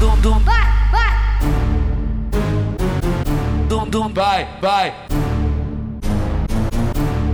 dum 0.00 0.16
dum. 0.22 0.38
Vai, 0.40 0.64
vai, 0.90 1.12
dum 3.68 3.90
dum. 3.90 4.12
Vai, 4.14 4.48
vai. 4.62 4.94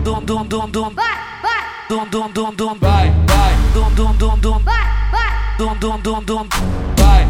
Dum 0.03 0.21
dum 0.25 0.45
dum 0.47 0.69
dum. 0.69 0.91
Vai, 0.91 1.17
vai, 1.43 1.63
dum 1.89 2.07
dum 2.11 2.29
dum 2.33 2.53
dum. 2.53 2.79
Vai, 2.81 3.15
vai. 3.29 3.55
Dum 3.73 3.91
dum 3.95 4.13
dum 4.15 4.37
dum. 4.39 4.59
Vai, 4.65 4.85
vai, 5.13 5.33
dum 5.59 5.77
dum 5.79 6.01
dum 6.01 6.23
dum. 6.25 6.49
Vai, 6.97 7.27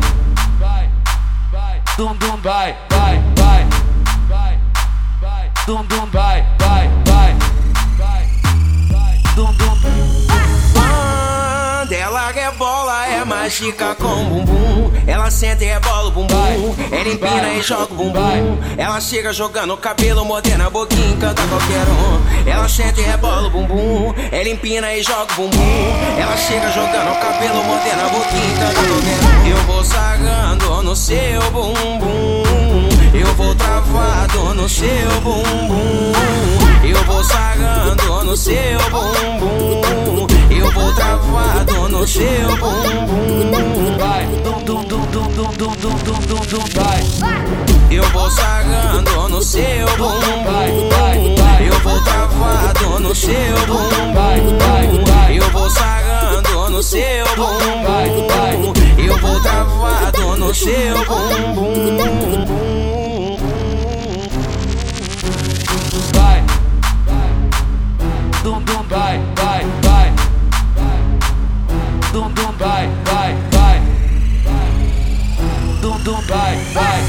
vai, 0.59 0.91
vai. 1.53 1.82
Dum 1.98 2.14
dum. 2.16 2.37
Vai, 2.43 2.77
vai, 2.89 3.23
vai, 3.37 3.66
vai, 4.29 4.59
vai. 5.21 5.50
Dum 5.66 5.84
dum. 5.84 6.07
Vai, 6.12 6.46
vai, 6.59 6.91
vai, 7.05 7.37
vai, 7.98 8.27
vai. 8.91 9.23
Dum 9.34 9.53
dum. 9.53 9.77
Quando 10.73 11.93
ela 11.93 12.30
rebola 12.32 12.66
mágica 13.37 13.95
com 13.96 14.25
bumbum. 14.25 14.91
Ela 15.07 15.30
senta 15.30 15.62
e 15.62 15.66
rebola 15.66 16.09
o 16.09 16.11
bumbum. 16.11 16.75
Ela 16.90 17.08
empina 17.08 17.54
e 17.54 17.62
joga 17.62 17.93
o 17.93 17.96
bumbum. 17.96 18.59
Ela 18.76 19.00
chega 19.00 19.32
jogando 19.32 19.75
o 19.75 19.76
cabelo, 19.76 20.25
mordendo 20.25 20.62
a 20.62 20.71
boquinha, 20.71 21.09
encanta 21.09 21.43
qualquer 21.43 21.85
um. 21.86 22.50
Ela 22.50 22.68
senta 22.68 23.00
e 23.00 23.04
rebola 23.04 23.49
o 23.49 23.50
bumbum. 23.50 24.14
Ela 24.32 24.49
empina 24.49 24.93
e 24.95 25.03
joga 25.03 25.32
o 25.35 25.36
bumbum. 25.36 26.18
Ela 26.18 26.36
chega 26.36 26.71
jogando 26.71 27.12
o 27.12 27.21
cabelo, 27.21 27.64
mordendo 27.64 28.00
a 28.00 28.09
boquinha, 28.09 28.53
encanta 28.53 28.75
qualquer 28.75 29.45
um. 29.45 29.46
Eu 29.46 29.57
vou 29.64 29.84
sagando 29.84 30.82
no 30.82 30.96
seu 30.96 31.50
bumbum. 31.53 31.96
No 42.06 42.12
seu 42.12 42.56
bumbum. 42.59 43.98
vai. 43.98 44.27
Dum 44.45 44.62
dum 44.62 44.84
dum 44.84 45.06
dum 45.06 45.27
dum 45.33 45.75
dum 45.75 46.19
dum 46.20 46.41
dum 46.47 46.65
vai. 46.73 47.03
Eu 47.91 48.05
vou 48.11 48.31
sagando 48.31 49.29
no 49.29 49.43
seu 49.43 49.87
bumbum. 49.97 50.45
Vai, 50.45 50.71
vai, 50.89 51.35
vai. 51.37 51.69
Eu 51.69 51.81
vou 51.81 52.01
travado 52.05 53.01
no 53.01 53.13
seu 53.13 53.33
Vai, 53.35 54.41
bumbum. 54.41 54.59
vai, 54.59 55.05
vai. 55.05 55.39
Eu 55.39 55.51
vou 55.51 55.69
sagando 55.69 56.71
no 56.71 56.81
seu 56.81 57.27
Vai, 57.83 58.09
vai. 58.29 58.57
bumbum. 58.57 58.73
Eu 59.05 59.19
vou 59.19 59.41
travado 59.41 60.37
no 60.37 60.55
seu 60.55 61.05
bumbum. 61.07 62.76
Vai, 72.59 72.89
vai, 73.05 73.37
vai, 73.61 73.81
dum 75.81 75.99
dum 76.01 76.21
vai, 76.23 76.57
vai, 76.73 77.03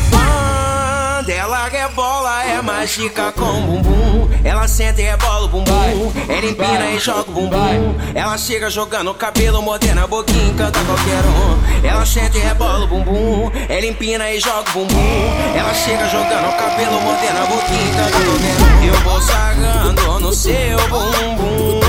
Quando 1.18 1.30
ela 1.30 1.68
rebola 1.68 2.44
é 2.44 2.62
mágica 2.62 3.32
com 3.32 3.62
bumbum. 3.62 4.30
Ela 4.44 4.68
senta 4.68 5.02
e 5.02 5.06
rebola 5.06 5.46
o 5.46 5.48
bumbum. 5.48 6.14
Ela 6.30 6.46
empina 6.46 6.92
e 6.92 7.00
joga 7.00 7.30
o 7.30 7.34
bumbum. 7.34 7.96
Ela 8.16 8.38
chega 8.38 8.70
jogando 8.70 9.12
o 9.12 9.14
cabelo, 9.14 9.62
mordendo 9.62 10.00
a 10.00 10.08
boquinha, 10.08 10.52
encanta 10.52 10.80
qualquer 10.86 11.24
um. 11.26 11.86
Ela 11.86 12.06
senta 12.06 12.38
e 12.38 12.42
rebola 12.42 12.86
o 12.86 12.88
bumbum. 12.88 13.52
Ela 13.68 13.86
empina 13.86 14.32
e 14.32 14.40
joga 14.40 14.70
o 14.70 14.74
bumbum. 14.74 15.56
Ela 15.56 15.74
chega 15.74 16.08
jogando 16.08 16.50
o 16.50 16.54
cabelo, 16.54 17.02
mordendo 17.02 17.38
a 17.38 17.46
boquinha, 17.46 17.90
encanta 17.90 18.12
qualquer 18.12 18.58
um. 18.62 18.86
Eu 18.86 19.02
vou 19.02 19.22
sagando 19.22 20.20
no 20.20 20.34
seu 20.34 20.78
bumbum. 20.88 21.80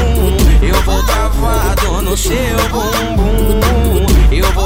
Eu 0.62 0.83
vou 0.83 1.03
travado 1.05 2.03
no 2.03 2.17
seu 2.17 2.69
bumbum. 2.70 3.28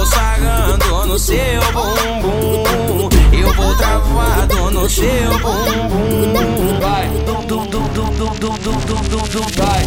Vou 0.02 0.10
sagando 0.10 1.06
no 1.06 1.16
seu 1.16 1.62
bumbum. 1.72 3.08
Eu 3.32 3.54
vou 3.54 3.72
travado 3.76 4.72
no 4.72 4.90
seu 4.90 5.06
bumbum. 5.38 6.80
vai, 6.80 7.06
dum 7.24 7.46
dum 7.46 7.64
dum 7.66 7.86
dum 7.86 8.10
dum 8.10 8.34
dum 8.34 8.78
dum 8.80 9.00
dum 9.02 9.28
dum 9.28 9.46
vai, 9.56 9.84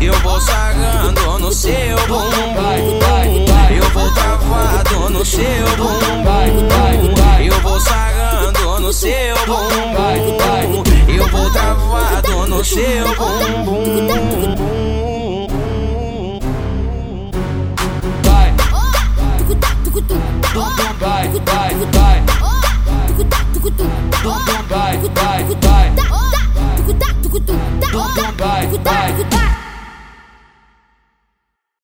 Eu 0.00 0.14
vou 0.14 0.40
sagando 0.40 1.38
no 1.38 1.52
seu 1.52 1.96
bumbum. 2.08 2.54
vai, 2.56 2.82
vai, 2.98 3.44
vai, 3.46 3.78
Eu 3.78 3.90
vou 3.90 4.10
travado 4.10 5.10
no 5.10 5.24
seu 5.24 5.44
vai, 5.44 5.76
bumbum. 5.76 6.24
vai, 6.24 7.14
vai, 7.14 7.48
Eu 7.48 7.60
vou 7.60 7.78
sagando 7.78 8.80
no 8.80 8.92
seu 8.92 9.36
vai, 9.46 10.18
vai. 10.40 10.66
bumbum. 10.66 10.82
Eu 11.06 11.28
vou 11.28 11.50
travado 11.52 12.48
no 12.48 12.64
seu 12.64 13.14
bumbum. 13.14 14.79
Bang. 28.84 29.29